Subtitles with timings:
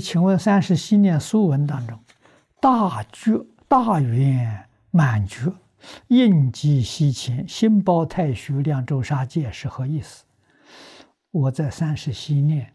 [0.00, 2.02] 请问三十系念疏文当中，
[2.60, 5.52] 大觉、大圆满觉、
[6.08, 10.24] 应机西前、心包太虚、量周杀戒是何意思？
[11.30, 12.74] 我在三十系念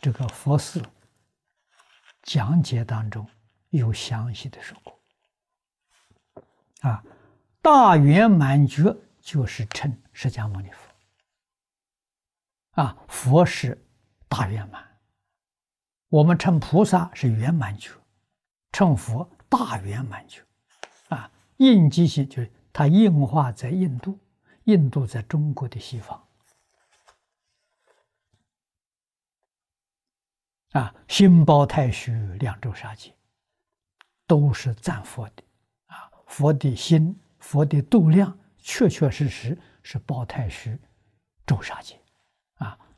[0.00, 0.82] 这个佛寺
[2.22, 3.26] 讲解当中
[3.68, 4.98] 有详细的说过。
[6.80, 7.04] 啊，
[7.62, 12.82] 大圆满觉就是称释迦牟尼佛。
[12.82, 13.80] 啊，佛是
[14.28, 14.82] 大圆满，
[16.10, 17.92] 我们称菩萨是圆满觉，
[18.72, 20.42] 称佛大圆满觉。
[21.08, 24.18] 啊，应机性就是它印化在印度，
[24.64, 26.22] 印度在中国的西方。
[30.72, 33.14] 啊，心包太虚，两周杀戒，
[34.26, 35.42] 都是赞佛的。
[35.86, 40.76] 啊，佛的心，佛的度量，确确实实是包太虚，
[41.46, 41.96] 周杀戒。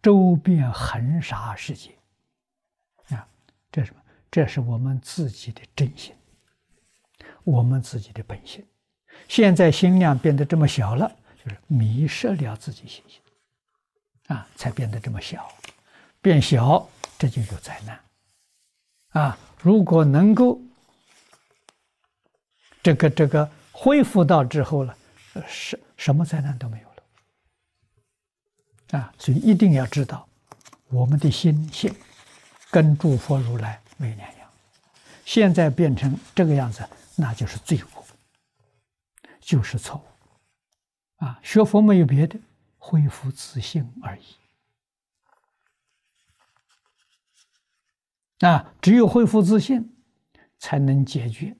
[0.00, 1.97] 周遍横沙世界，
[3.78, 4.00] 这是什么？
[4.30, 6.12] 这是我们自己的真心，
[7.44, 8.66] 我们自己的本性。
[9.28, 11.08] 现在心量变得这么小了，
[11.42, 13.20] 就是迷失了自己心性，
[14.26, 15.48] 啊，才变得这么小。
[16.20, 18.00] 变小，这就有灾难。
[19.10, 20.60] 啊，如果能够
[22.82, 24.96] 这个这个恢复到之后了，
[25.46, 26.96] 什什么灾难都没有了。
[28.98, 30.28] 啊，所以一定要知道，
[30.88, 31.94] 我们的心性
[32.70, 34.50] 跟诸佛如来没两样。
[35.24, 38.04] 现在变成这个样子，那就是罪过，
[39.40, 41.24] 就是错误。
[41.24, 42.38] 啊，学佛没有别的，
[42.78, 44.36] 恢复自信而已。
[48.46, 49.96] 啊，只有恢复自信，
[50.58, 51.56] 才能解决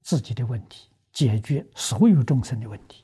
[0.00, 3.03] 自己的问题，解决所有众生的问题。